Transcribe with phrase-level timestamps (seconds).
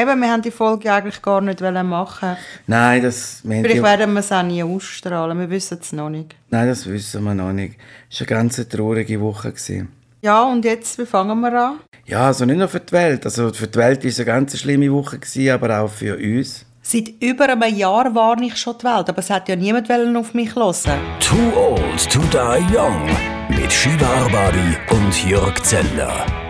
[0.00, 3.40] Eben, wir haben die Folge eigentlich gar nicht machen Nein, das...
[3.42, 6.34] wir Vielleicht werden wir es auch nie ausstrahlen, wir wissen es noch nicht.
[6.48, 7.76] Nein, das wissen wir noch nicht.
[8.10, 9.50] Es war eine ganz traurige Woche.
[9.50, 9.88] Gewesen.
[10.22, 11.80] Ja, und jetzt, wie fangen wir an?
[12.06, 13.24] Ja, also nicht nur für die Welt.
[13.26, 16.64] Also für die Welt war es eine ganz schlimme Woche, gewesen, aber auch für uns.
[16.82, 20.16] Seit über einem Jahr warne ich schon die Welt, aber es hat ja niemand wollen
[20.16, 20.98] auf mich hören.
[21.20, 23.06] Too Old to Die Young
[23.50, 26.49] mit Shiva Arbari und Jörg Zeller.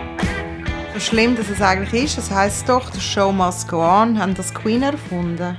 [1.01, 4.53] Schlimm, dass es eigentlich ist, es heisst doch, «The Show must go on», haben das
[4.53, 5.57] Queen erfunden.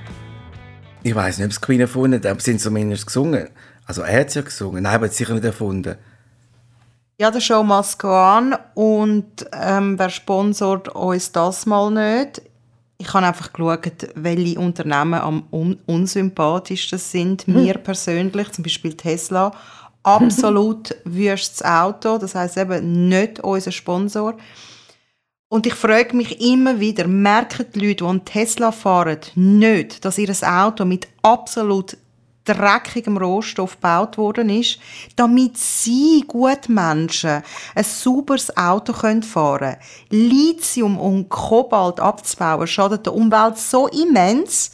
[1.02, 3.48] Ich weiß nicht, ob es Queen erfunden hat, aber sie sind zumindest gesungen.
[3.84, 4.84] Also er hat es ja gesungen.
[4.84, 5.96] Nein, aber er hat es sicher nicht erfunden.
[7.18, 12.40] Ja, «The Show must go on» und ähm, wer sponsort uns das mal nicht?
[12.98, 17.48] Ich habe einfach geschaut, welche Unternehmen am un unsympathischsten sind.
[17.48, 19.50] Mir persönlich, zum Beispiel Tesla.
[20.04, 24.36] Absolut wüstes Auto, das heißt eben nicht unser Sponsor.
[25.52, 30.16] Und ich frage mich immer wieder, merken die Leute, die einen Tesla fahren, nicht, dass
[30.16, 31.98] ihr Auto mit absolut
[32.46, 34.78] dreckigem Rohstoff gebaut worden ist,
[35.14, 37.42] damit sie, gute Menschen,
[37.74, 39.76] ein sauberes Auto fahren können.
[40.08, 44.70] Lithium und Kobalt abzubauen, schadet der Umwelt so immens.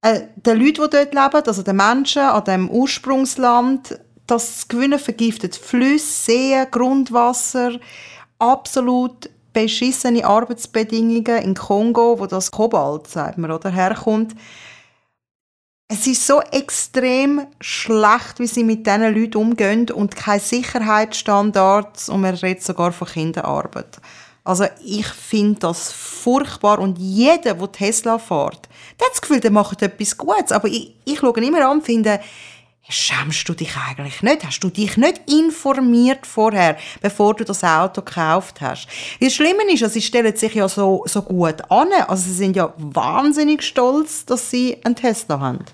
[0.00, 5.54] Äh, den Leuten, die dort leben, also den Menschen an dem Ursprungsland, das Gewinnen vergiftet
[5.56, 7.72] Flüsse, Seen, Grundwasser,
[8.38, 14.34] absolut beschissene Arbeitsbedingungen in Kongo, wo das Kobalt, sagt man, oder, herkommt.
[15.88, 22.20] Es ist so extrem schlecht, wie sie mit diesen Leuten umgehen und keine Sicherheitsstandards und
[22.20, 24.00] man redet sogar von Kinderarbeit.
[24.44, 28.68] Also ich finde das furchtbar und jeder, der Tesla fährt,
[29.00, 30.52] der hat das Gefühl, der macht etwas Gutes.
[30.52, 32.20] Aber ich, ich schaue immer an und finde,
[32.88, 34.44] schämst du dich eigentlich nicht?
[34.44, 38.88] Hast du dich nicht informiert vorher, bevor du das Auto gekauft hast?
[39.20, 41.88] Das Schlimme ist, ja, sie stellen sich ja so, so gut an.
[42.06, 45.64] Also sie sind ja wahnsinnig stolz, dass sie einen Tesla haben.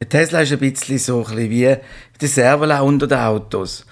[0.00, 1.76] Der Tesla ist ein bisschen so ein bisschen wie
[2.20, 3.86] der Servola unter den Autos.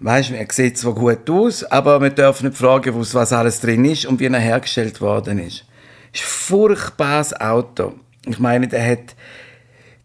[0.00, 3.84] Weißt er sieht zwar gut aus, aber man darf nicht fragen, was was alles drin
[3.84, 5.64] ist und wie er hergestellt worden ist.
[6.12, 7.94] Es ist ein furchtbares Auto.
[8.24, 9.16] Ich meine, der hat.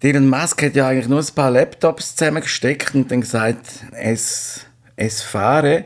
[0.03, 4.65] Elon Musk hat ja eigentlich nur ein paar Laptops zusammengesteckt und dann gesagt, es,
[4.97, 5.85] es fahre.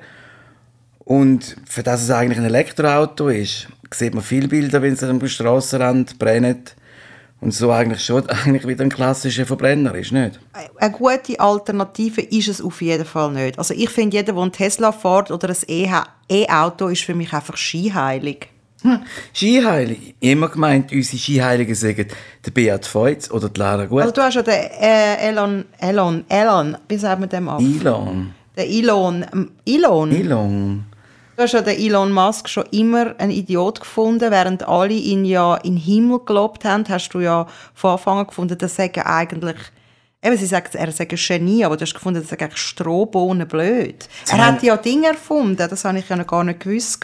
[1.00, 5.26] Und für das es eigentlich ein Elektroauto ist, sieht man viele Bilder, wenn es am
[5.26, 6.76] Strassenrand brennt.
[7.42, 10.40] Und so eigentlich schon eigentlich wieder ein klassischer Verbrenner ist, nicht?
[10.78, 13.60] Eine gute Alternative ist es auf jeden Fall nicht.
[13.60, 17.56] Also ich finde, jeder, der einen Tesla fährt oder ein E-Auto, ist für mich einfach
[17.56, 18.50] skiheilig.
[19.34, 20.14] Skiheilige.
[20.20, 22.08] Immer gemeint, unsere Skiheiligen sagen
[22.46, 24.02] der Beat Feutz oder die Lara Gut.
[24.02, 27.60] Also du hast ja den äh, Elon, Elon, Elon, wie sagt man dem ab?
[27.60, 28.34] Elon.
[28.56, 30.12] Der Elon, ähm, Elon.
[30.12, 30.86] Elon.
[31.36, 35.56] Du hast ja den Elon Musk schon immer ein Idiot gefunden, während alle ihn ja
[35.58, 39.58] in den Himmel gelobt haben, hast du ja von Anfang an gefunden, dass er eigentlich
[40.28, 43.48] Eben, sie sagt, er sei ein Genie, aber du hast gefunden, er sei eigentlich Strohbohnen
[43.48, 44.10] blöd.
[44.30, 47.00] Er haben- hat ja Dinge erfunden, das habe ich ja noch gar nicht gewusst.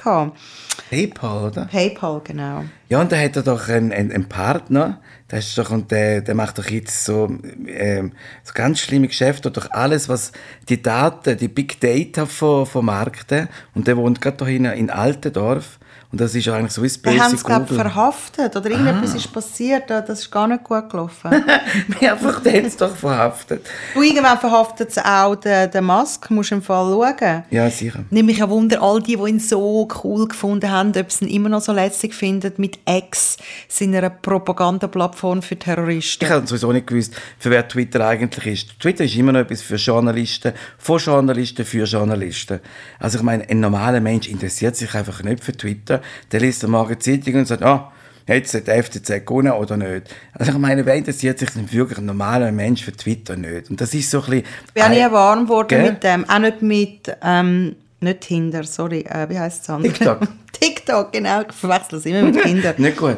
[0.90, 1.66] PayPal, oder?
[1.66, 2.66] PayPal, genau.
[2.90, 5.00] Ja, und da hat er doch einen, einen, einen Partner,
[5.32, 7.30] der, ist doch, und der, der macht doch jetzt so,
[7.68, 8.12] ähm,
[8.44, 10.32] so ganz schlimme Geschäfte, doch alles, was
[10.68, 13.48] die Daten, die Big Data von, vermarkten.
[13.74, 15.80] Und der wohnt gerade hinten in Altendorf.
[16.14, 19.34] Und das ist eigentlich so wie das Wir haben es, glaube verhaftet oder irgendetwas ist
[19.34, 21.32] passiert, das ist gar nicht gut gelaufen.
[22.00, 22.16] Wir
[22.46, 23.66] den es doch verhaftet.
[23.96, 27.44] du, irgendwann verhaftet es auch den, den Musk, musst du im Fall schauen.
[27.50, 28.02] Ja, sicher.
[28.12, 31.32] Nimmt mich ein Wunder, all die, die ihn so cool gefunden haben, ob sie ihn
[31.32, 33.38] immer noch so lässig finden mit X,
[33.68, 36.26] seiner Propagandaplattform für Terroristen.
[36.26, 38.80] Ich habe sowieso nicht gewusst, für wer Twitter eigentlich ist.
[38.80, 42.60] Twitter ist immer noch etwas für Journalisten, von Journalisten für Journalisten.
[43.00, 45.83] Also ich meine, ein normaler Mensch interessiert sich einfach nicht für Twitter.
[45.90, 47.92] Der liest am Morgen die Zeitung und sagt, ah,
[48.28, 50.14] jetzt hat der FCZ gewonnen oder nicht.
[50.34, 53.70] Also ich meine, wer interessiert sich denn wirklich ein normaler Mensch für Twitter nicht?
[53.70, 54.46] Und das ist so ein bisschen...
[54.68, 56.30] Ich bin auch nie warm geworden mit dem.
[56.30, 59.94] Auch nicht mit, ähm, nicht Tinder, sorry, äh, wie heisst es anders?
[59.94, 60.20] TikTok.
[60.54, 61.42] TikTok, genau.
[61.42, 62.74] Ich verwechsel es immer mit Tinder.
[62.78, 63.18] Nicht gut.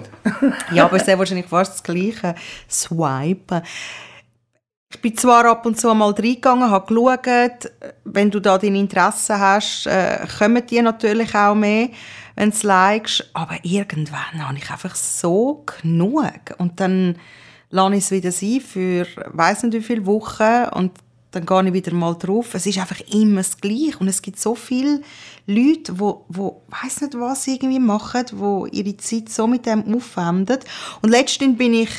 [0.72, 2.36] Ja, aber es ist wahrscheinlich fast das Gleiche.
[2.70, 3.62] Swipen.
[4.92, 7.72] Ich bin zwar ab und zu mal reingegangen, habe geschaut,
[8.06, 11.90] wenn du da dein Interesse hast, äh, kommen die natürlich auch mehr,
[12.36, 13.30] wenn du likest.
[13.34, 16.56] Aber irgendwann habe ich einfach so genug.
[16.58, 17.18] Und dann
[17.72, 20.92] lasse ich es wieder sein für weiss nicht wie viele Wochen und
[21.32, 22.54] dann gehe ich wieder mal drauf.
[22.56, 23.98] Es ist einfach immer das Gleiche.
[24.00, 25.02] Und es gibt so viele
[25.46, 30.60] Leute, die, wo weiß nicht was irgendwie machen, wo ihre Zeit so mit dem aufwenden.
[31.02, 31.90] Und letztens bin ich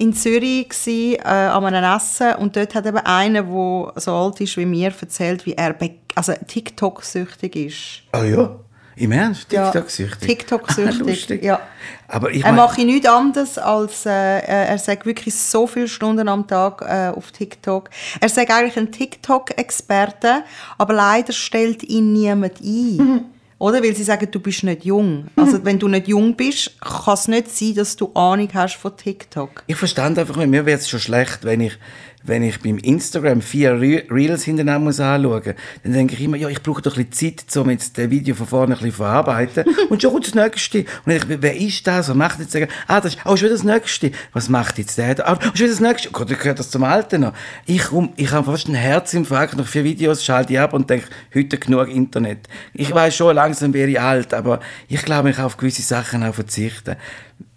[0.00, 4.40] in Zürich gsi, äh, an einem Essen und dort hat eben einer, der so alt
[4.40, 5.76] ist wie mir, erzählt, wie er
[6.14, 8.02] also TikTok-süchtig ist.
[8.12, 8.56] Ah ja?
[8.96, 9.50] Im Ernst?
[9.50, 10.26] TikTok-süchtig?
[10.26, 11.44] TikTok-süchtig, Lustig.
[11.44, 11.60] ja.
[12.08, 16.28] Aber ich Er meine, mache nichts anderes als, äh, er sagt wirklich so viele Stunden
[16.28, 17.90] am Tag äh, auf TikTok.
[18.20, 20.44] Er sagt eigentlich ein TikTok-Experte,
[20.78, 23.26] aber leider stellt ihn niemand ein.
[23.60, 23.82] Oder?
[23.82, 25.26] Weil sie sagen, du bist nicht jung.
[25.36, 28.96] Also wenn du nicht jung bist, kann es nicht sein, dass du Ahnung hast von
[28.96, 29.62] TikTok.
[29.66, 31.78] ich verstand einfach nicht, mir wird es schon schlecht, wenn ich,
[32.22, 36.48] wenn ich beim Instagram vier Re Reels hintereinander muss anschauen dann denke ich immer, ja,
[36.48, 38.96] ich brauche doch ein bisschen Zeit, um jetzt das Video von vorne ein bisschen zu
[38.98, 39.64] verarbeiten.
[39.88, 40.84] Und schon kommt das Nächste.
[41.04, 42.08] Und ich, wer ist das?
[42.08, 42.56] Was macht jetzt?
[42.86, 44.10] Ah, das ist, oh, schon wieder das Nächste.
[44.32, 45.28] Was macht jetzt der?
[45.28, 46.08] Ah, schon wieder das Nächste.
[46.08, 47.32] Oh Gott, gehört das zum Alten noch.
[47.66, 51.06] Ich, komm, ich habe fast einen Herzinfarkt nach vier Videos, schalte ich ab und denke,
[51.34, 52.48] heute genug Internet.
[52.74, 56.22] Ich weiß schon, langsam wäre ich alt, aber ich glaube, ich kann auf gewisse Sachen
[56.22, 56.96] auch verzichten.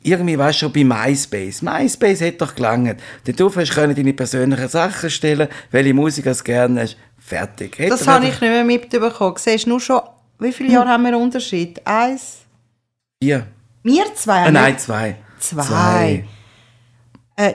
[0.03, 1.61] Irgendwie weißt du schon bei MySpace.
[1.61, 3.01] MySpace hat doch gelangt.
[3.25, 6.97] Dort hast du deine persönlichen Sachen stellen, welche Musik du gerne hast.
[7.17, 7.79] Fertig.
[7.79, 9.35] Hätte Das habe ich nicht mehr mitbekommen.
[9.37, 10.01] Siehst du nur schon,
[10.39, 11.81] wie viele Jahre haben wir Unterschied?
[11.87, 12.39] Eins?
[13.21, 13.47] Vier.
[13.81, 14.41] Wir zwei?
[14.41, 15.15] Haben nein, zwei.
[15.39, 16.25] Zwei.
[17.37, 17.53] Äh,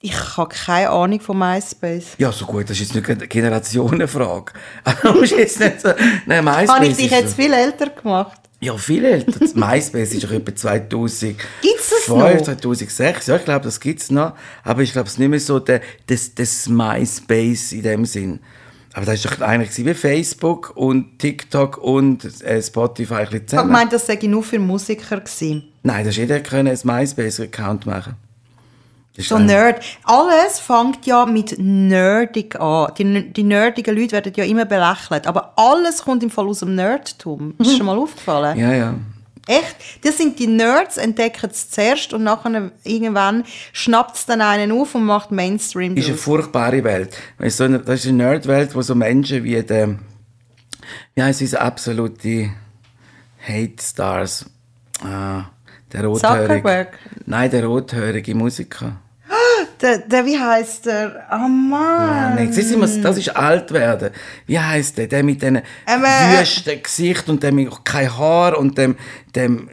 [0.00, 2.14] ich habe keine Ahnung von MySpace.
[2.18, 4.52] Ja, so gut, das ist jetzt nicht eine Generationenfrage.
[5.14, 5.90] Musst jetzt nicht so...
[6.26, 8.40] Nein, MySpace Habe ich dich jetzt so- viel älter gemacht?
[8.64, 9.38] Ja, viel älter.
[9.40, 11.36] Das MySpace ist doch etwa 2000.
[11.60, 12.42] Gibt's das noch?
[12.42, 14.32] 2006, ja, ich glaube, das gibt es noch.
[14.62, 18.40] Aber ich glaube, es ist nicht mehr so der, das, das MySpace in dem Sinn.
[18.94, 23.40] Aber das war doch eigentlich wie Facebook und TikTok und äh, Spotify ein bisschen Ich
[23.40, 23.68] habe zusammen.
[23.68, 25.20] gemeint, das sei nur für Musiker.
[25.20, 25.64] Gewesen.
[25.82, 28.14] Nein, das jeder können einen MySpace-Account machen.
[29.16, 29.84] Das So Nerd.
[30.02, 32.92] Alles fängt ja mit nerdig an.
[32.98, 35.28] Die, die nerdigen Leute werden ja immer belächelt.
[35.28, 37.54] Aber alles kommt im Fall aus dem Nerdtum.
[37.58, 38.58] Ist schon mal aufgefallen?
[38.58, 38.94] Ja, ja.
[39.46, 39.76] Echt?
[40.02, 44.94] Das sind die Nerds, entdecken es zuerst und nachher irgendwann schnappt es dann einen auf
[44.94, 47.14] und macht Mainstream ist eine furchtbare Welt.
[47.38, 49.98] Das ist eine Nerdwelt, wo so Menschen wie der,
[51.14, 52.50] wie heißt diese absolute
[53.46, 54.46] Hate Stars,
[55.02, 55.44] ah,
[55.92, 56.98] der rothörige, Zuckerberg.
[57.26, 58.96] nein, der rothörige Musiker.
[59.80, 61.26] Der, der, wie heißt der?
[61.30, 62.36] Oh Mann.
[62.36, 64.10] Nein, siehst du, das ist alt werden.
[64.46, 65.06] Wie heißt der?
[65.06, 68.96] Der mit diesen Ähm, äh, wüsten Gesicht und dem kein Haar und dem,
[69.34, 69.68] dem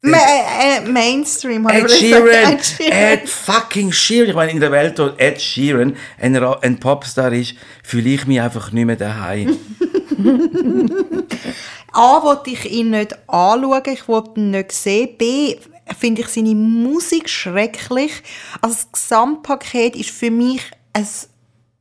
[0.00, 1.66] Ma äh, Mainstream.
[1.66, 2.54] habe ich Ed aber Sheeran.
[2.54, 2.92] Ed Sheeran.
[2.92, 4.28] Ed fucking Sheeran.
[4.30, 8.40] Ich meine, in der Welt, wo Ed Sheeran ein, ein Popstar ist, fühle ich mich
[8.40, 9.56] einfach nicht mehr daheim.
[11.92, 15.16] A, wollte ich ihn nicht anschauen, ich wollte ihn nicht sehen.
[15.18, 15.56] B,
[15.98, 18.22] finde ich seine Musik schrecklich.
[18.60, 20.62] Also das Gesamtpaket ist für mich
[20.92, 21.06] ein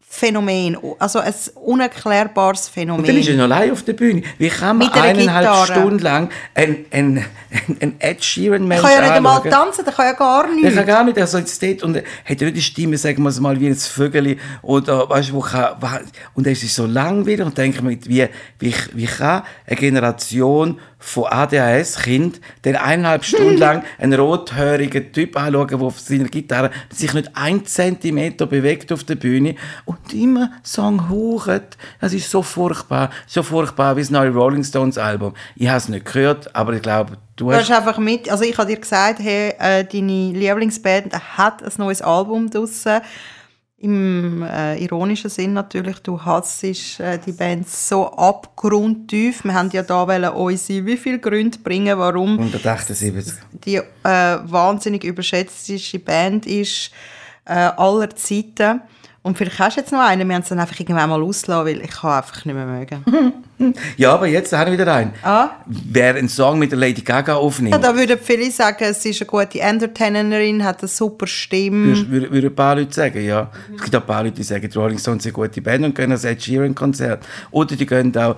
[0.10, 3.02] Phänomen, also ein unerklärbares Phänomen.
[3.02, 4.24] Und dann ist er noch allein auf der Bühne.
[4.38, 5.66] Wie kann man eineinhalb Gitarre.
[5.74, 9.94] Stunden lang einen ein, ein, ein Ed Sheeran-Mensch er kann ja nicht einmal tanzen, der
[9.94, 10.76] kann ja gar Der nichts.
[10.76, 13.22] kann gar nicht, er soll jetzt dort und er hat ja nicht die Stimme, sagen
[13.22, 16.02] wir es mal, wie ein Vögel oder weißt du, wo kann, wa-
[16.34, 18.28] und es ist so langweilig und denke mir, wie,
[18.60, 25.68] wie, wie kann eine Generation von ADHS-Kind den eineinhalb Stunden lang einen rothörigen Typ anschauen,
[25.70, 29.56] der auf seiner Gitarre sich nicht ein Zentimeter bewegt auf der Bühne
[29.86, 31.78] und immer Song haucht.
[32.02, 35.34] Das ist so furchtbar, so furchtbar wie das neue Rolling Stones Album.
[35.56, 37.70] Ich habe es nicht gehört, aber ich glaube, du Du hast...
[37.70, 42.02] hast einfach mit, also ich habe dir gesagt, hey, äh, deine Lieblingsband hat ein neues
[42.02, 43.00] Album draussen.
[43.80, 49.44] Im äh, ironischen Sinn natürlich, du hasst äh, die Band so abgrundtief.
[49.44, 53.36] Wir haben ja da wollen unsere wie viele Gründe bringen, warum 178.
[53.52, 56.90] die äh, wahnsinnig überschätzte Band ist
[57.46, 58.82] äh, aller Zeiten.
[59.28, 61.66] Und vielleicht hast du jetzt noch einen, wir haben es dann einfach irgendwann mal ausgelassen,
[61.68, 63.04] weil ich kann einfach nicht mehr mögen.
[63.98, 65.14] Ja, aber jetzt habe ich wieder einen.
[65.24, 65.50] Ah?
[65.66, 69.20] Wer einen Song mit der Lady Gaga aufnimmt, Ja, da würden viele sagen, sie ist
[69.22, 71.88] eine gute Entertainerin, hat eine super Stimme.
[72.08, 73.50] würden würden ein paar Leute sagen, ja.
[73.76, 75.86] Es gibt auch ein paar Leute, die sagen, die Rolling Stones sind eine gute Band
[75.86, 77.26] und gehen ans Ed Sheeran-Konzert.
[77.50, 78.36] Oder die gehen auch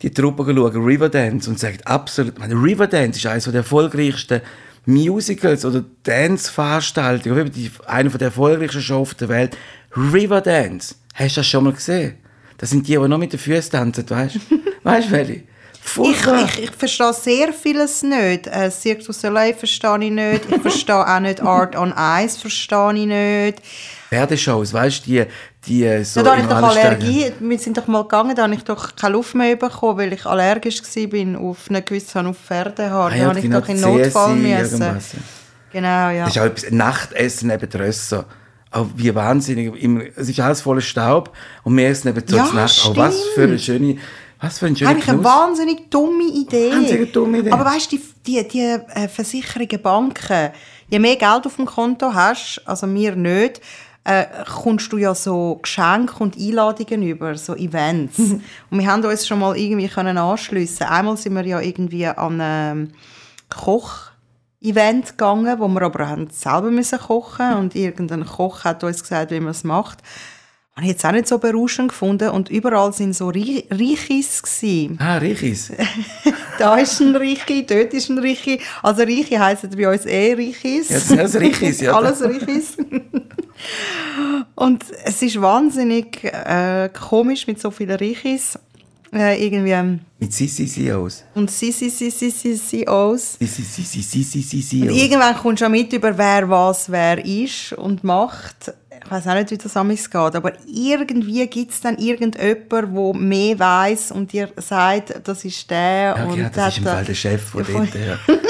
[0.00, 4.42] die Truppe schauen, Riverdance, und sagen absolut, meine, Riverdance ist eines der erfolgreichsten
[4.86, 9.56] Musicals oder Dance-Veranstaltungen, wie die- eine der erfolgreichsten Shows auf der Welt.
[9.96, 12.16] Riverdance, hast du das schon mal gesehen?
[12.58, 14.40] Das sind die, die noch mit den Füßen tanzen, weißt du?
[14.82, 15.32] Weißt du, welche?
[15.82, 16.44] Ich, Furchtbar.
[16.44, 18.46] ich, ich verstehe sehr vieles nicht.
[18.46, 20.42] Äh, Cirque du Soleil verstehe ich nicht.
[20.50, 23.62] Ich verstehe auch nicht Art on Ice, verstehe ich nicht.
[24.10, 25.24] Pferdeshows, weißt du, die,
[25.66, 27.32] die äh, so Ja, da habe ich doch Allergie.
[27.40, 30.26] Wir sind doch mal gegangen, da habe ich doch keine Luft mehr bekommen, weil ich
[30.26, 33.06] allergisch war auf eine gewisse auf Pferdehaar.
[33.06, 34.82] Ah da ja, habe ich doch in CSI, Notfall müssen.
[34.82, 35.04] irgendwas.
[35.72, 36.24] Genau, ja.
[36.24, 37.80] Das ist auch etwas, Nachtessen neben der
[38.72, 39.72] Auch wie wahnsinnig.
[40.16, 41.32] Es ist alles voller Staub
[41.64, 42.86] und wir essen eben so Ja, Nacht.
[42.86, 43.96] Auch was für eine schöne,
[44.40, 46.70] was für ein schöner Eigentlich eine wahnsinnig dumme Idee.
[46.70, 47.50] Wahnsinnig dumme Idee.
[47.50, 50.50] Aber weißt du, die, die, die äh, Versicherungen, Banken,
[50.88, 53.60] je mehr Geld auf dem Konto hast, also wir nicht,
[54.04, 58.18] äh, kommst du ja so Geschenke und Einladungen über, so Events.
[58.18, 60.84] und wir haben uns schon mal irgendwie können anschliessen.
[60.84, 62.92] Einmal sind wir ja irgendwie an einem
[64.60, 69.30] Koch-Event gegangen, wo wir aber haben selber müssen kochen und irgendein Koch hat uns gesagt,
[69.30, 69.98] wie man es macht.
[70.76, 74.98] Habe ich jetzt auch nicht so berauschend gefunden und überall sind so Reichis gewesen.
[75.00, 75.72] Ah, Richis.
[76.58, 78.60] Da ist ein Reichi, dort ist ein Reichi.
[78.82, 81.08] Also Reichi heissen bei uns eh Reichis.
[81.08, 81.92] Ja, das Richis, ja.
[81.96, 82.76] Alles Reichis.
[84.56, 88.58] Und es ist wahnsinnig äh, komisch mit so vielen Reichis.
[89.12, 89.72] Äh, irgendwie.
[89.72, 91.24] ähm, Mit CEOs.
[91.34, 92.84] Und Sissi, Sissi
[94.82, 98.72] Und irgendwann kommst du auch mit über wer was wer ist und macht.
[99.02, 102.86] Ich weiß auch nicht, wie das amigs geht, aber irgendwie gibt es dann irgendjemanden, der
[103.14, 106.14] mehr weiß und dir sagt, das ist der.
[106.16, 107.94] Ja, und genau, das ist im Fall der Chef von Ja, dort.
[107.94, 108.18] Ja.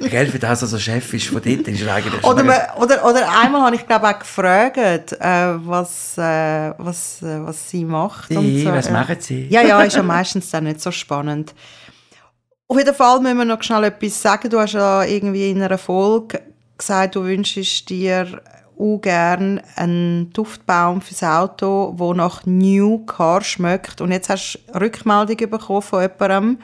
[0.08, 3.04] Gell, für das, dass er Chef ist von dort, ist er eigentlich Oder, man, oder,
[3.04, 8.30] oder einmal habe ich glaube auch gefragt, äh, was, äh, was, äh, was sie macht.
[8.30, 8.72] und Sie, so.
[8.72, 9.46] was machen Sie?
[9.48, 11.54] Ja, ja, ist ja meistens dann nicht so spannend.
[12.68, 14.50] Auf jeden Fall müssen wir noch schnell etwas sagen.
[14.50, 16.40] Du hast ja irgendwie in einer Folge
[16.78, 18.40] gesagt, du wünschst dir
[18.78, 24.00] auch gern einen Duftbaum fürs Auto, der nach New Car schmeckt.
[24.00, 26.58] Und jetzt hast du Rückmeldung bekommen von jemandem,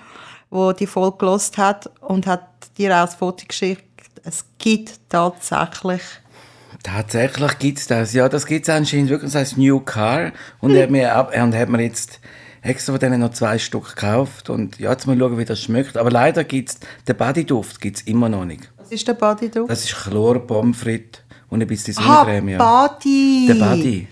[0.50, 3.84] der die Folge gelost hat und hat dir auch das Foto geschickt.
[4.24, 6.02] Es gibt tatsächlich
[6.82, 8.12] Tatsächlich gibt es das.
[8.12, 10.32] Ja, das gibt es anscheinend wirklich als New Car.
[10.60, 12.20] Und er hat mir, und hat mir jetzt
[12.60, 14.50] extra von denen noch zwei Stück gekauft.
[14.50, 15.96] Und ja, jetzt mal schauen, wie das schmeckt.
[15.96, 18.71] Aber leider gibt es den Bodyduft gibt's immer noch nicht.
[18.92, 19.70] Ist der Bodyduft?
[19.70, 22.48] Das ist Chlor, Pommes frites und ein bisschen Ah, Sonnencreme.
[22.50, 22.58] Ja.
[22.58, 23.46] Body!
[23.48, 24.08] Der Body.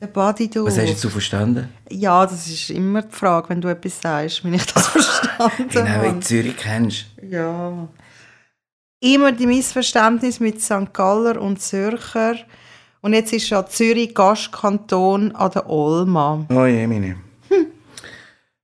[0.00, 0.66] Der Bodyduft.
[0.66, 1.68] Was hast du dazu verstanden?
[1.90, 5.88] Ja, das ist immer die Frage, wenn du etwas sagst, wenn ich das verstanden Genau,
[5.88, 6.06] habe.
[6.08, 7.06] in Zürich kennst.
[7.22, 7.88] Ja.
[9.00, 10.92] Immer die Missverständnis mit St.
[10.92, 12.34] Galler und Zürcher.
[13.00, 16.44] Und jetzt ist ja Zürich Gastkanton an der Olma.
[16.50, 17.16] Oh je, meine.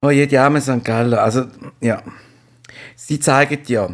[0.03, 0.85] Oh je, die armen St.
[0.85, 1.23] Galler.
[1.23, 1.47] Also,
[1.81, 2.03] ja.
[2.95, 3.89] Sie zeigen ja,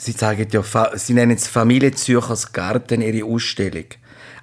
[0.00, 0.62] sie zeigen ja,
[0.96, 3.84] sie nennen es Familie Zürchers Garten, ihre Ausstellung.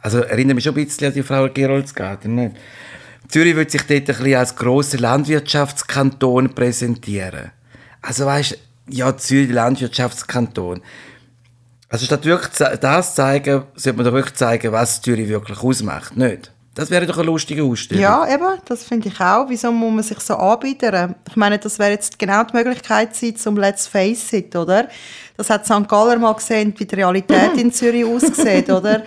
[0.02, 2.56] Also, erinnert mich schon ein bisschen an die Frau Geroldsgarten, nicht?
[3.28, 7.52] Zürich wird sich dort ein bisschen als grosser Landwirtschaftskanton präsentieren.
[8.02, 8.58] Also, weißt
[8.90, 10.82] ja, Zürich Landwirtschaftskanton.
[11.90, 16.52] Also, statt wirklich das zeigen, sollte man doch wirklich zeigen, was Zürich wirklich ausmacht, nicht?
[16.78, 18.04] Das wäre doch eine lustige Ausstellung.
[18.04, 19.50] Ja, eben, das finde ich auch.
[19.50, 21.16] Wieso muss man sich so anbieten?
[21.28, 24.88] Ich meine, das wäre jetzt genau die Möglichkeit zum Let's Face It, oder?
[25.36, 25.88] Das hat St.
[25.88, 29.02] Galler mal gesehen, wie die Realität in Zürich aussieht, oder?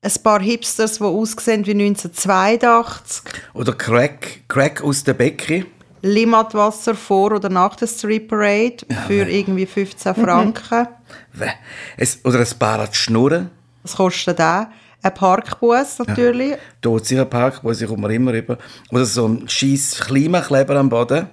[0.00, 3.24] Ein paar Hipsters, die aussehen wie 1982.
[3.54, 5.66] Oder Crack, Crack aus der Becke.
[6.02, 8.76] Limmatwasser vor oder nach der Street Parade
[9.08, 10.86] für irgendwie 15 Franken.
[11.32, 11.50] Weh.
[11.96, 13.50] Es, oder ein paar Schnurren.
[13.82, 14.70] Was kostet der?
[15.02, 16.54] Ein Parkbus natürlich.
[16.80, 18.56] Dort sicher Park, wo sie kommt man immer über.
[18.90, 21.28] Oder so ein scheiß Klimakleber am Boden.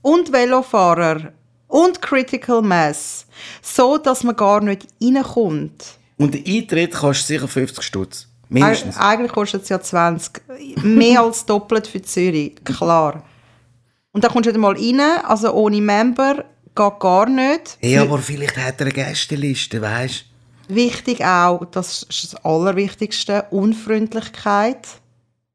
[0.00, 1.32] Und Velofahrer.
[1.68, 3.26] Und Critical Mass.
[3.60, 5.98] So, dass man gar nicht reinkommt.
[6.16, 8.26] Und der Eintritt kostet sicher 50 Stutz.
[8.48, 8.96] Mindestens.
[8.96, 10.42] Eig eigentlich kostet es ja 20.
[10.82, 13.22] Mehr als doppelt für Zürich, klar.
[14.12, 16.44] Und dann kommst du nicht mal rein, also ohne Member,
[16.74, 17.78] geht gar nicht.
[17.80, 20.29] Hey, aber vielleicht hat er eine Gästeliste, weißt
[20.74, 24.86] Wichtig auch, das ist das Allerwichtigste, Unfreundlichkeit.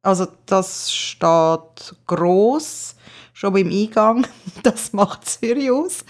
[0.02, 2.95] Also das steht gross
[3.36, 4.26] schon beim Eingang.
[4.64, 6.06] Das macht Zürich aus.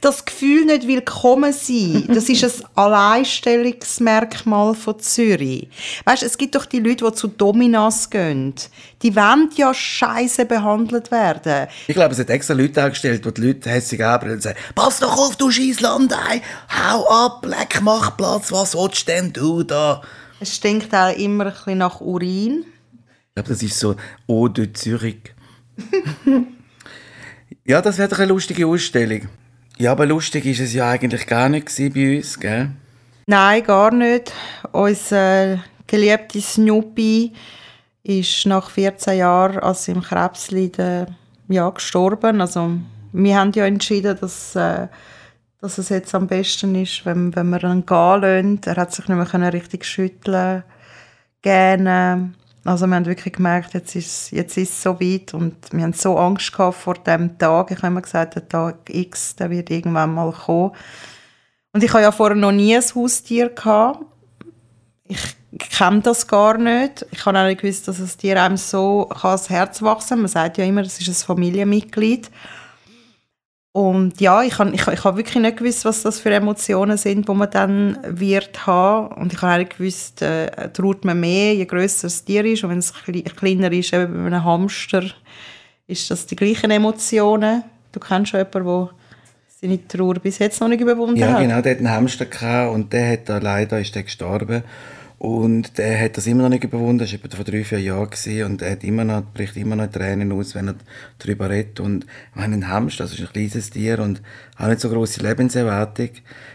[0.00, 5.68] Das Gefühl nicht willkommen sein, das ist ein Alleinstellungsmerkmal von Zürich.
[6.06, 8.54] Weißt, es gibt doch die Leute, die zu Dominas gehen.
[9.02, 11.68] Die wollen ja scheiße behandelt werden.
[11.88, 15.00] Ich glaube, es hat extra Leute angestellt, die die Leute hässlich anbrüllen und sagen, pass
[15.00, 20.00] doch auf, du scheiß Landei, hau ab, leck, mach Platz, was willst denn du da?
[20.38, 22.64] Es stinkt auch immer ein bisschen nach Urin.
[23.28, 23.96] Ich glaube, das ist so
[24.26, 25.34] Eau de Zürich.
[27.70, 29.28] ja, das wäre doch eine lustige Ausstellung.
[29.78, 32.72] Ja, aber lustig ist es ja eigentlich gar nicht bei uns, gell?
[33.26, 34.32] Nein, gar nicht.
[34.72, 37.32] Unser geliebter Snoopy
[38.02, 42.40] ist nach 14 Jahren als im Krebs leiden, ja, gestorben.
[42.40, 42.72] Also,
[43.12, 44.88] wir haben ja entschieden, dass, äh,
[45.60, 48.60] dass es jetzt am besten ist, wenn, wenn wir ihn gehen lassen.
[48.66, 50.64] Er hat sich nicht mehr richtig schütteln
[51.40, 52.32] gerne.
[52.64, 55.94] Also wir haben wirklich gemerkt, jetzt ist, jetzt ist es so weit und wir haben
[55.94, 57.70] so Angst gehabt vor dem Tag.
[57.70, 60.72] Ich habe immer gesagt, der Tag X, der wird irgendwann mal kommen.
[61.72, 64.04] Und ich habe ja vorher noch nie ein Haustier gehabt.
[65.04, 67.06] Ich kenne das gar nicht.
[67.10, 70.20] Ich habe auch nicht gewusst, dass das Tier einem so ans Herz wachsen kann.
[70.20, 72.30] Man sagt ja immer, es ist ein Familienmitglied.
[73.72, 77.28] Und ja, ich habe ich, ich hab wirklich nicht gewusst, was das für Emotionen sind,
[77.28, 79.14] die man dann wird haben.
[79.14, 82.64] Und ich habe eigentlich gewusst, äh, traut man mehr, je grösser das Tier ist.
[82.64, 85.04] Und wenn es kleiner ist, eben bei einem Hamster,
[85.86, 87.62] ist das die gleichen Emotionen.
[87.92, 88.90] Du kennst schon jemanden, der
[89.60, 91.30] seine Trauer bis jetzt noch nicht überwunden hat.
[91.30, 94.64] Ja, genau, der hat einen Hamster gehabt und der hat da leider ist der gestorben.
[95.20, 98.08] Und er hat das immer noch nicht überwunden, das war etwa vor drei, vier Jahren
[98.08, 100.76] gewesen, und er hat immer noch, bricht immer noch Tränen aus, wenn er
[101.18, 101.78] darüber redet.
[101.78, 104.22] Und wir haben einen Hamster, das ist ein kleines Tier und
[104.56, 106.08] hat nicht so grosse Lebenserwartung.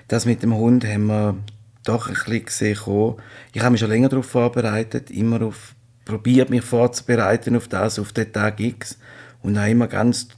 [0.07, 1.37] Das mit dem Hund haben wir
[1.83, 3.15] doch ein bisschen gesehen.
[3.53, 8.13] Ich habe mich schon länger darauf vorbereitet, immer auf, probiert mich vorzubereiten auf das, auf
[8.13, 8.97] den Tag X.
[9.43, 10.29] Und habe immer ganz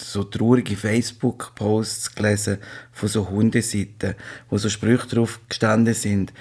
[0.00, 2.56] so traurige Facebook-Posts gelesen
[2.92, 4.14] von so Hundeseiten,
[4.48, 6.32] wo so Sprüche drauf gestanden sind.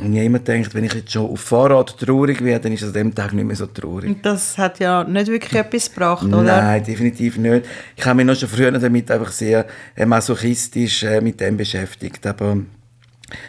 [0.00, 2.94] Und immer gedacht, wenn ich jetzt schon auf Fahrrad traurig werde, dann ist es an
[2.94, 4.08] dem Tag nicht mehr so traurig.
[4.08, 6.42] Und das hat ja nicht wirklich etwas gebracht, oder?
[6.42, 7.66] Nein, definitiv nicht.
[7.96, 12.24] Ich habe mich noch schon früher damit einfach sehr äh, masochistisch äh, mit dem beschäftigt.
[12.26, 12.58] Aber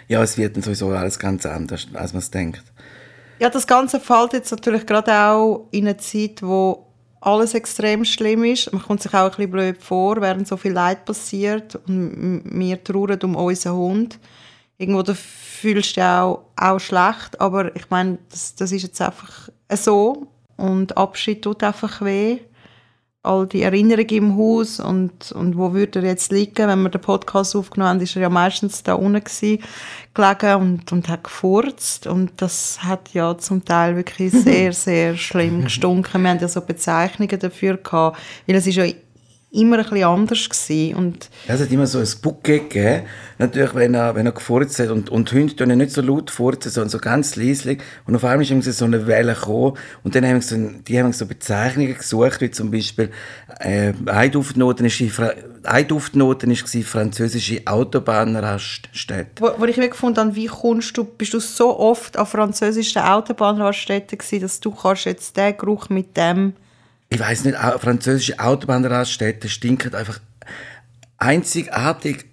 [0.08, 2.64] ja, es wird dann sowieso alles ganz anders, als man es denkt.
[3.40, 6.88] Ja, das Ganze fällt jetzt natürlich gerade auch in eine Zeit, wo
[7.22, 8.72] alles extrem schlimm ist.
[8.74, 12.84] Man kommt sich auch ein bisschen blöd vor, während so viel Leid passiert und wir
[12.84, 14.20] trauern um unseren Hund.
[14.80, 19.02] Irgendwo da fühlst du dich auch, auch schlecht, aber ich meine, das, das ist jetzt
[19.02, 20.28] einfach so.
[20.56, 22.40] Und Abschied tut einfach weh.
[23.22, 27.02] All die Erinnerungen im Haus und, und wo würde er jetzt liegen, wenn wir den
[27.02, 29.62] Podcast aufgenommen haben, ist er ja meistens da unten gewesen,
[30.14, 32.08] gelegen und, und hat gefurzt.
[32.08, 36.22] Und das hat ja zum Teil wirklich sehr, sehr schlimm gestunken.
[36.22, 38.18] Wir haben ja so Bezeichnungen dafür gehabt,
[38.48, 38.86] weil es ist ja
[39.52, 40.96] immer ein bisschen anders gewesen.
[40.96, 43.04] Und es hat immer so ein Bucke gegeben.
[43.40, 44.90] Natürlich, wenn er, wenn er gefurzt hat.
[44.90, 47.80] Und, und Hunde tun nicht so laut furzen, sondern so ganz leislich.
[48.06, 49.78] Und auf einmal ist so eine Welle gekommen.
[50.04, 53.10] Und dann haben so, die haben so Bezeichnungen gesucht, wie zum Beispiel,
[53.60, 55.02] äh, eine Duftnote ist,
[55.64, 59.42] eine Duftnote ist französische Autobahnraststätte.
[59.42, 63.02] Wo, wo ich mir gefunden habe, wie kommst du, bist du so oft an französischen
[63.02, 66.54] Autobahnraststätten gewesen, dass du kannst jetzt den Geruch mit dem
[67.10, 70.20] ich weiß nicht, französische Autobahnraststätten stinken einfach
[71.18, 72.26] einzigartig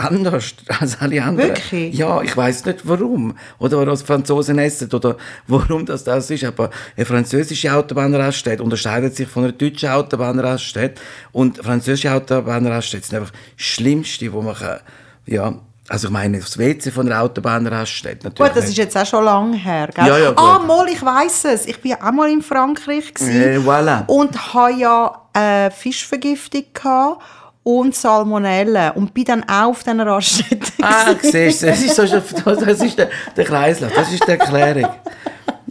[0.00, 1.50] anders als alle anderen.
[1.50, 1.94] Wirklich?
[1.94, 3.36] Ja, ich weiß nicht warum.
[3.58, 6.44] Oder was Franzosen essen oder warum das das ist.
[6.44, 11.00] Aber eine französische Autobahnraststätte unterscheidet sich von einer deutschen Autobahnraststätte.
[11.32, 14.80] Und französische Autobahnraststätte sind einfach das Schlimmste, wo man kann,
[15.26, 18.52] ja, also ich meine, das WC von der Autobahnraststätte natürlich.
[18.52, 20.06] Gut, das ist jetzt auch schon lange her, gell?
[20.06, 21.66] Ja, ja, ah, mal, ich weiß es.
[21.66, 24.06] Ich war auch mal in Frankreich äh, voilà.
[24.06, 27.22] und hatte ja äh, Fischvergiftung gehabt
[27.64, 30.72] und Salmonellen und bin dann auch auf diesen Raststätten.
[30.80, 34.90] Ah, siehst du, das ist, so, das ist der, der Kreislauf, das ist die Erklärung.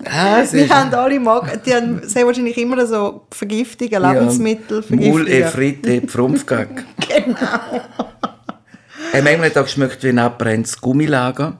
[0.05, 5.27] Ah, wir haben alle Magen, die haben sehr wahrscheinlich immer so Vergiftungen, Lebensmittelvergiftungen.
[5.27, 6.83] Ja, Mul, Fritte, Pfrumpfgag.
[7.07, 8.08] genau.
[9.11, 11.59] Hat auch geschmeckt wie ein abbrennendes Gummilager.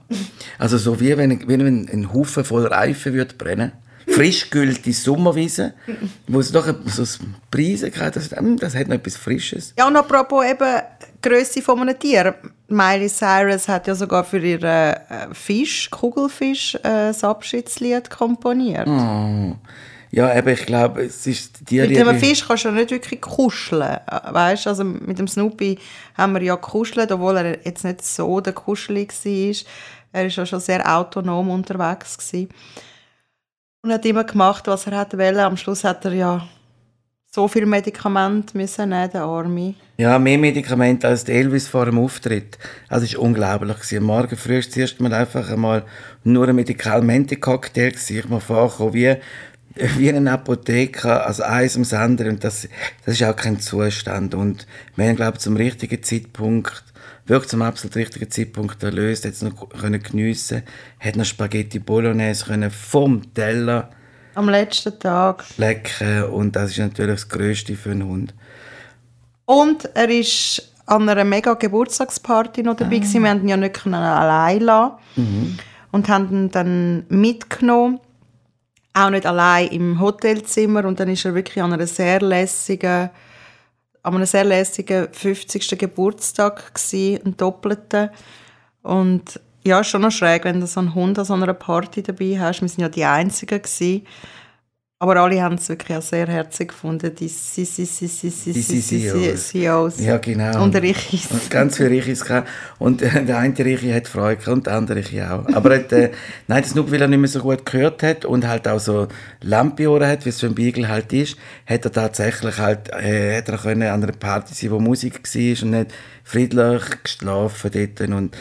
[0.58, 3.72] Also so wie wenn, wie wenn ein Haufen voll Reifen würde brennen.
[4.08, 5.74] Frischgültige Sommerwiese,
[6.28, 7.04] wo es doch so
[7.52, 9.74] Preise hat, das, hm, das hat noch etwas Frisches.
[9.78, 10.82] Ja, und apropos eben
[11.22, 12.36] Größe von einem Tier.
[12.68, 18.88] Miley Cyrus hat ja sogar für ihren äh, Fisch, Kugelfisch, äh, das Abschiedslied komponiert.
[18.88, 19.56] Oh.
[20.12, 23.22] Ja, aber ich glaube, es ist die Mit dem Fisch kannst du ja nicht wirklich
[23.22, 24.00] kuscheln.
[24.08, 25.78] Weißt also mit dem Snoopy
[26.16, 29.56] haben wir ja kuschelt, obwohl er jetzt nicht so der Kuschelig war.
[30.12, 32.18] Er war ja schon sehr autonom unterwegs.
[32.18, 32.50] Gewesen.
[33.82, 35.44] Und hat immer gemacht, was er wollte.
[35.44, 36.48] Am Schluss hat er ja
[37.32, 39.76] so viel Medikament müssen nehmen, der Arme.
[39.98, 42.58] Ja, mehr Medikamente als Elvis vor dem Auftritt.
[42.88, 43.96] Also es war unglaublich.
[43.96, 45.84] Am Morgen früh war zuerst mal einfach einmal
[46.24, 47.94] nur ein Medikamente-Cocktail.
[47.96, 49.16] Ich mir vorgekommen, wie
[49.76, 52.30] wie ein Apotheker, also eins ums andere.
[52.30, 52.68] Und das,
[53.06, 54.36] das ist auch kein Zustand.
[54.36, 56.84] Und wir haben, glaube ich, zum richtigen Zeitpunkt,
[57.26, 60.64] wirklich zum absolut richtigen Zeitpunkt erlöst, jetzt noch können geniessen,
[61.00, 63.90] hat noch Spaghetti Bolognese können vom Teller
[64.36, 66.24] am letzten Tag lecken.
[66.26, 68.34] Und das ist natürlich das Größte für einen Hund.
[69.46, 73.14] Und er ist an einer mega Geburtstagsparty noch dabei ah.
[73.14, 74.94] Wir konnten ihn ja nicht allein lassen.
[75.16, 75.60] Mhm.
[75.92, 78.00] Und haben ihn dann mitgenommen
[79.00, 83.10] auch nicht allein im Hotelzimmer und dann ist er wirklich an einer sehr lässigen
[84.02, 85.78] an einem sehr lässigen 50.
[85.78, 88.10] Geburtstag gewesen, einen doppelten
[88.82, 92.40] und ja, schon noch schräg, wenn du so einen Hund an so einer Party dabei
[92.40, 92.62] hast.
[92.62, 94.08] Wir sind ja die Einzigen gewesen.
[95.02, 97.30] Aber alle haben es wirklich auch sehr herzig gefunden, die.
[99.38, 99.98] CEOs.
[100.02, 100.62] Ja, genau.
[100.62, 101.32] Und der Richis.
[101.32, 102.26] Und ganz viele Richis.
[102.80, 105.48] Und äh, der eine Richi hat Freude gehabt und der andere Richi auch.
[105.54, 106.12] Aber er hat, äh,
[106.48, 109.08] nein, das nur, weil er nicht mehr so gut gehört hat und halt auch so
[109.40, 113.48] Lampiohren hat, wie es für ein Beagle halt ist, hat er tatsächlich halt, äh, hat
[113.48, 115.94] er können an einer Party sein, wo Musik war und nicht
[116.26, 118.02] friedlich geschlafen dort.
[118.10, 118.38] Und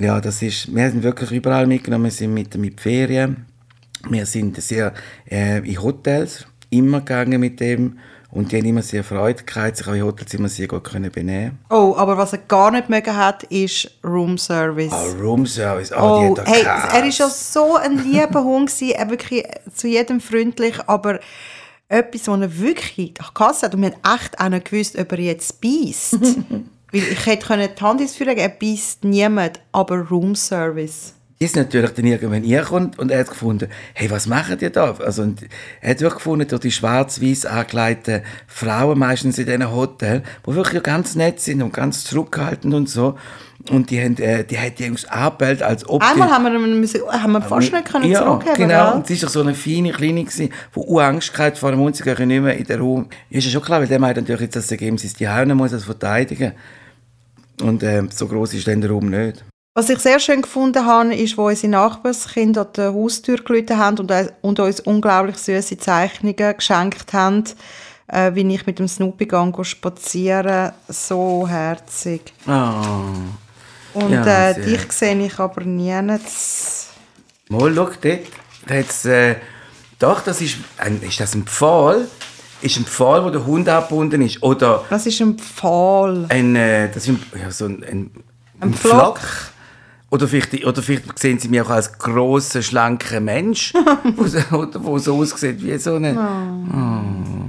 [0.00, 3.47] ja, das ist, wir sind wirklich überall mitgenommen, wir sind mit, mit Ferien.
[4.08, 4.92] Wir sind sehr
[5.30, 7.98] äh, in Hotels immer gegangen mit dem
[8.30, 11.10] und die haben immer sehr Freude gehabt, sich auch in Hotels immer sehr gut können
[11.10, 11.58] benehmen.
[11.70, 14.92] Oh, aber was er gar nicht mögen hat, ist Room Service.
[14.92, 15.96] Ah, Roomservice, oh,
[16.30, 16.96] Oh, die hat hey, Käse.
[16.96, 21.20] er ist ja so ein lieber Hund er wirklich zu jedem freundlich, aber
[21.88, 25.20] etwas, was er wirklich gehasst hat und wir haben echt auch nicht gewusst, ob er
[25.20, 26.18] jetzt beißt.
[26.92, 31.12] Weil ich hätte können die Hand ins Feuer legen, er beißt niemand, aber Room Service.
[31.14, 34.94] Die ist natürlich dann irgendwann hergekommen und er hat gefunden, hey, was machen die da?
[34.98, 35.42] Also, und
[35.80, 40.82] er hat wirklich gefunden, durch die schwarz-weiß angekleideten Frauen, meistens in diesen Hotels, die wirklich
[40.82, 43.16] ganz nett sind und ganz zurückhaltend und so.
[43.70, 46.34] Und die haben, äh, die hat die uns angebellt, als ob Einmal die...
[46.34, 48.94] haben wir, müssen, haben wir fast nicht können ja, zurückgeben genau.
[48.96, 51.92] Und sie ist doch so eine feine Kleine gewesen, die auch Angst hatte vor dem
[51.92, 53.08] gehen nicht mehr in den Raum.
[53.30, 55.70] Ist ja schon klar, weil der meint natürlich jetzt, dass er gegen sein Zuhause muss,
[55.72, 56.52] das verteidigen.
[57.60, 59.44] Und äh, so groß ist dann der Raum nicht.
[59.78, 63.96] Was ich sehr schön gefunden habe, ist, wo unsere Nachbarskinder an der Haustür geläutet haben
[64.00, 67.44] und, und uns unglaublich süße Zeichnungen geschenkt haben,
[68.08, 70.72] äh, wie ich mit dem Snoopy gang spazieren.
[70.88, 72.32] So herzig.
[72.44, 72.82] Ah.
[73.94, 75.92] Und Ja, äh, dich sehe ich aber nie.
[75.92, 76.18] Mal,
[77.48, 78.20] schau, dort
[78.68, 79.36] hat's, äh,
[80.00, 82.08] doch, das ist, ein, ist das ein Pfahl?
[82.62, 84.42] Ist ein Pfahl, wo der Hund abgebunden ist?
[84.42, 86.26] Oder Das ist ein Pfahl.
[86.30, 88.10] ein, äh, das ist ein, ja, so ein, ein,
[88.58, 89.20] ein Flock.
[89.20, 89.20] Flock?
[90.10, 93.74] Oder vielleicht, oder vielleicht sehen sie mich auch als grossen, schlanken Mensch,
[94.52, 96.14] oder wo so aussieht wie so eine...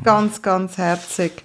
[0.03, 1.43] Ganz, ganz herzig,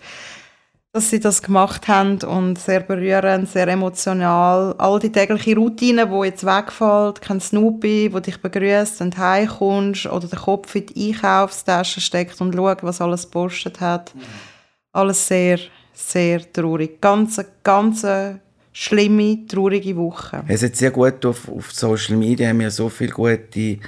[0.93, 4.75] dass sie das gemacht haben und sehr berührend, sehr emotional.
[4.79, 10.27] All die tägliche Routine, wo jetzt wegfällt, kein Snoopy, wo dich begrüßt und heimkommst oder
[10.27, 14.13] den Kopf in die Einkaufstasche steckt und schaut, was alles gepostet hat.
[14.93, 15.59] Alles sehr,
[15.93, 17.01] sehr traurig.
[17.01, 18.05] Ganz, ganz
[18.75, 20.45] schlimme, traurige Woche.
[20.49, 23.79] Es hat sehr gut auf, auf Social Media haben wir so viele gute,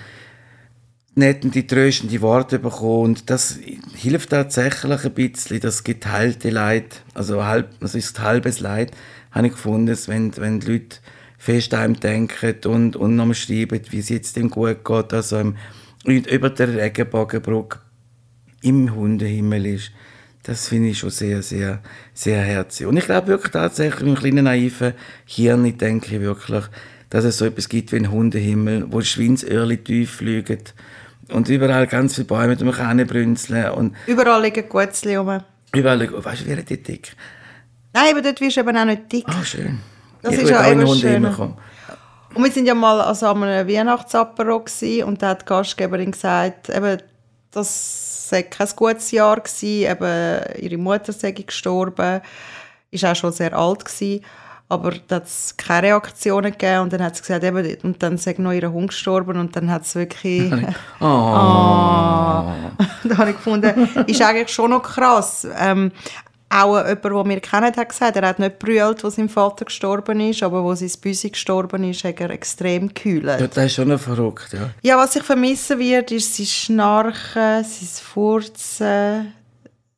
[1.16, 3.58] nette, tröstende Worte bekommen und das
[3.94, 8.92] hilft tatsächlich ein bisschen, das geteilte Leid, also halb, das ist halbes Leid,
[9.32, 10.98] habe ich gefunden, wenn, wenn die Leute
[11.36, 15.56] fest an denken und, und noch schreiben, wie es jetzt dem gut geht, also im,
[16.04, 17.80] über der Regenbogenbrücke
[18.62, 19.90] im Hundehimmel ist.
[20.46, 21.80] Das finde ich schon sehr, sehr,
[22.14, 22.86] sehr herzig.
[22.86, 26.64] Und ich glaube wirklich tatsächlich, im kleinen naiven Hirn denke ich wirklich,
[27.10, 30.60] dass es so etwas gibt wie ein Hundehimmel, wo Schweinsöhrchen tief fliegen
[31.32, 35.40] und überall ganz viele Bäume, die man kann brünzeln und Überall liegen Gutzli rum.
[35.74, 37.16] überall, oh, weißt du, wie die dick?
[37.92, 39.24] Nein, aber dort wirst du eben auch nicht dick.
[39.26, 39.80] Ah, schön.
[40.22, 41.54] Das ich ist ja auch Hundehimmel schön.
[42.34, 46.12] Und wir sind ja mal also an einem Weihnachtsapero gsi und da hat die Gastgeberin
[46.12, 46.98] gesagt, eben,
[48.26, 52.20] das sei kein gutes Jahr gsi, eben ihre Mutter sei gestorben,
[52.90, 54.22] ist auch schon sehr alt gsi,
[54.68, 58.18] aber da hat es keine Reaktionen gegeben und dann hat sie gesagt, eben, und dann
[58.18, 60.52] sei noch ihr Hund gestorben und dann hat es wirklich...
[61.00, 61.04] Oh.
[63.04, 65.46] da habe ich gefunden, ist eigentlich schon noch krass.
[65.58, 65.92] Ähm,
[66.48, 70.20] auch jemand, den wir kennen, hat gesagt, er hat nicht brüllt, als sein Vater gestorben
[70.20, 73.24] ist, aber als sein Büsi gestorben ist, hat er extrem gekühlt.
[73.24, 74.70] Ja, das ist schon verrückt, ja.
[74.82, 79.32] Ja, was ich vermissen wird, ist sein Schnarchen, sein Furzen,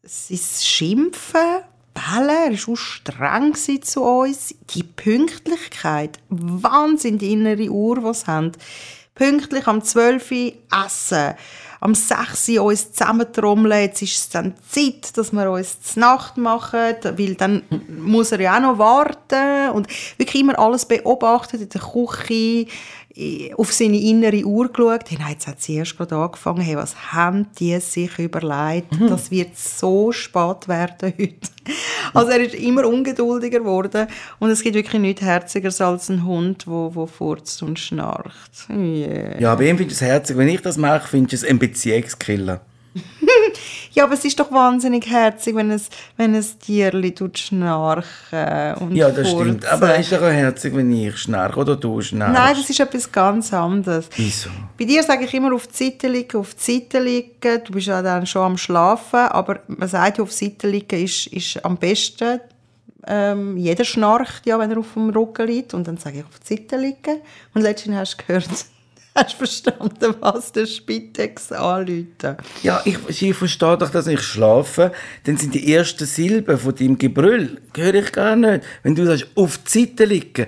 [0.02, 1.64] sein Schimpfen,
[1.98, 2.54] Bellen.
[2.54, 4.54] Er war auch streng zu uns.
[4.70, 6.18] Die Pünktlichkeit.
[6.28, 8.52] Wahnsinn, die innere Uhr, die sie haben.
[9.14, 10.52] Pünktlich am 12 Uhr
[10.86, 11.34] essen.
[11.80, 13.82] Am 6 Uhr uns zusammentrommeln.
[13.82, 18.40] Jetzt ist es dann Zeit, dass wir uns zur Nacht machen, weil dann muss er
[18.40, 19.86] ja auch noch warten und
[20.16, 22.66] wirklich immer alles beobachtet in der Küche,
[23.56, 25.10] auf seine innere Uhr geschaut.
[25.10, 26.60] Hey, nein, jetzt hat sie erst gerade angefangen.
[26.60, 28.88] Hey, was haben die sich überlegt?
[29.08, 31.50] Das wird so spät werden heute.
[32.14, 34.06] Also er ist immer ungeduldiger geworden
[34.38, 38.68] und es gibt wirklich nichts Herzigeres als ein Hund, wo, wo furzt und schnarcht.
[38.70, 39.40] Yeah.
[39.40, 40.36] Ja, aber ihm finde ich es herzig.
[40.36, 42.60] Wenn ich das mache, finde ich es ein Beziehungskiller.
[43.92, 48.94] Ja, aber es ist doch wahnsinnig herzig, wenn es, wenn es Tierli tut schnarchen und
[48.94, 49.58] Ja, das furzen.
[49.58, 49.66] stimmt.
[49.66, 52.34] Aber es ist doch auch herzig, wenn ich schnarche oder du schnarchst.
[52.34, 54.08] Nein, das ist etwas ganz anderes.
[54.16, 54.50] Wieso?
[54.78, 57.64] Bei dir sage ich immer auf die Seite liegen, auf die Seite liegen.
[57.64, 61.02] Du bist ja dann schon am Schlafen, aber man sagt ja, auf die Seite liegen
[61.04, 62.40] ist, ist am besten.
[63.06, 65.72] Ähm, jeder schnarcht ja, wenn er auf dem Rücken liegt.
[65.74, 67.20] Und dann sage ich auf die Seite liegen.
[67.54, 68.48] Und letztens hast du gehört,
[69.14, 72.36] Hast du verstanden, was der Spitex anrufen?
[72.62, 74.92] Ja, ich, ich verstehe doch, dass ich schlafe.
[75.24, 78.64] Dann sind die ersten Silben von deinem Gebrüll, höre ich gar nicht.
[78.82, 80.46] Wenn du sagst, auf die Seite liegen,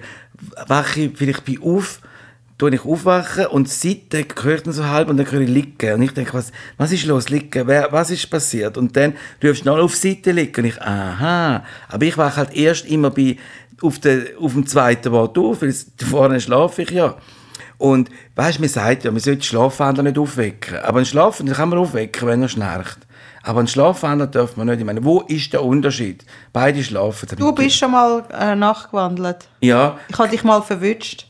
[0.66, 2.00] wache ich vielleicht bei auf,
[2.58, 5.94] tue ich aufwachen und die Seite gehört dann so halb und dann höre ich liegen.
[5.94, 7.66] Und ich denke, was, was ist los, liegen?
[7.66, 8.76] Wer, was ist passiert?
[8.76, 11.64] Und dann rufst du noch auf die Seite liegen und ich, aha.
[11.88, 13.36] Aber ich wache halt erst immer bei,
[13.80, 15.74] auf, der, auf dem zweiten Wort auf, weil
[16.08, 17.16] vorne schlafe ich ja.
[17.80, 20.76] Und weißt man sagt ja, man sollte Schlafwandler nicht aufwecken.
[20.80, 22.98] Aber einen Schlafwandler kann man aufwecken, wenn er schnarcht.
[23.42, 24.80] Aber einen Schlafwandler darf man nicht.
[24.80, 26.26] Ich meine, wo ist der Unterschied?
[26.52, 27.26] Beide schlafen.
[27.38, 29.48] Du bist schon mal äh, nachgewandelt.
[29.62, 29.98] Ja.
[30.10, 31.29] Ich habe dich mal verwünscht.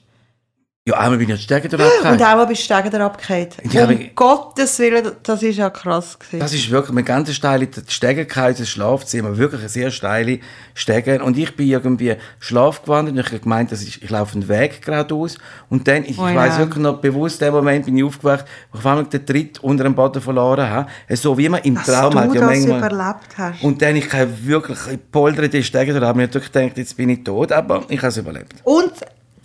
[0.88, 2.14] Ja, einmal bin ich die Stege abgefallen.
[2.18, 3.48] Und einmal bist du Stege abgefallen.
[3.70, 6.18] Ja, um ich- Gottes Willen, das ist ja krass.
[6.18, 6.40] Gewesen.
[6.40, 10.40] Das ist wirklich eine ganz steile Stege das Schlafzimmer, wirklich eine sehr steile
[10.72, 11.22] Stege.
[11.22, 14.80] Und ich bin irgendwie schlafgewandelt und ich habe gemeint, das ist, ich laufe einen Weg
[14.80, 15.36] geradeaus.
[15.68, 16.58] Und dann, ich, Oh ich weiß ja.
[16.60, 19.58] wirklich noch bewusst, in dem Moment bin ich aufgewacht, wo ich auf einmal den Tritt
[19.62, 20.88] unter dem Boden verloren habe.
[21.10, 22.34] So wie man im Dass Traum du hat.
[22.34, 23.62] Ja, das manchmal, überlebt hast.
[23.62, 26.96] und dann, ich habe wirklich ich poltere die Stege, da habe ich natürlich gedacht, jetzt
[26.96, 28.54] bin ich tot, aber ich habe es überlebt.
[28.64, 28.92] Und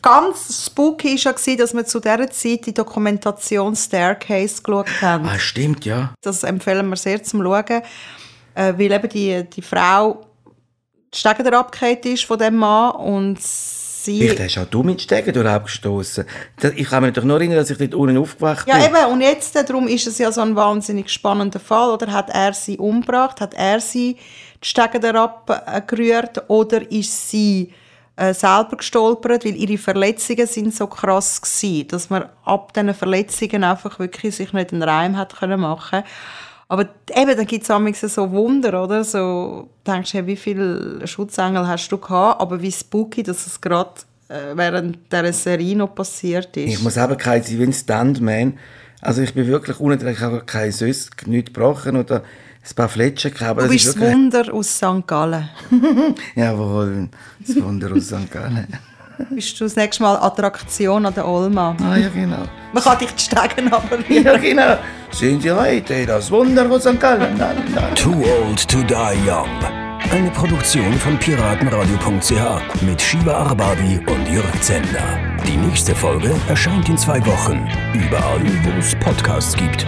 [0.05, 5.25] ganz spooky war ja, dass wir zu dieser Zeit die Dokumentation Staircase geschaut haben.
[5.25, 6.13] Ah, stimmt, ja.
[6.21, 7.81] Das empfehlen wir sehr zum Schauen,
[8.53, 10.21] äh, weil eben die, die Frau
[11.11, 14.19] die Stege abgefallen ist von dem Mann und sie...
[14.19, 16.25] Vielleicht hast auch du mit Stegen durch abgestoßen.
[16.75, 18.85] Ich kann mich doch nur erinnern, dass ich dort unten aufgewacht Ja, bin.
[18.85, 21.89] eben, und jetzt, äh, darum ist es ja so ein wahnsinnig spannender Fall.
[21.89, 23.41] Oder hat er sie umgebracht?
[23.41, 24.17] Hat er sie
[24.63, 24.99] die Stege
[25.87, 26.43] gerührt?
[26.47, 27.73] Oder ist sie
[28.15, 29.45] äh, selber gestolpert?
[29.45, 34.53] Weil ihre Verletzungen sind so krass gewesen, dass man ab diesen Verletzungen einfach wirklich sich
[34.53, 36.03] nicht einen Reim hat können machen
[36.67, 39.03] aber eben, dann gibt es so Wunder, oder?
[39.03, 42.41] So, denkst du, hey, wie viele Schutzengel hast du gehabt?
[42.41, 43.93] Aber wie spooky, dass es gerade
[44.29, 46.73] äh, während dieser Serie noch passiert ist.
[46.73, 48.57] Ich muss eben kein sein wie ein Stuntman.
[49.01, 52.23] Also ich bin wirklich unten, ich habe kein Süß, nichts gebrochen oder
[52.71, 53.51] ein paar Fletschen gehabt.
[53.51, 55.07] aber Du das bist ist das wirklich- Wunder aus St.
[55.07, 55.49] Gallen.
[56.35, 57.09] Jawohl,
[57.45, 58.31] das Wunder aus St.
[58.31, 58.67] Gallen.
[59.29, 61.75] Bist du das nächste Mal Attraktion an der Olma?
[61.81, 62.43] Ah ja, genau.
[62.73, 64.77] Man kann dich die Stegen aber Ja, genau.
[65.11, 66.99] Sind Sie heute das Wunder aus St.
[66.99, 67.37] Gallen?
[67.37, 67.95] Nein, nein.
[67.95, 68.93] Too Old to Die
[69.29, 69.47] Young.
[70.11, 75.17] Eine Produktion von piratenradio.ch mit Shiva Arbabi und Jörg Zender.
[75.47, 77.67] Die nächste Folge erscheint in zwei Wochen.
[77.93, 79.85] Überall, wo es Podcasts gibt.